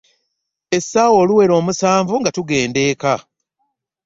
[0.77, 3.13] Essaawa oluwera omusanvu nga tugenda eka.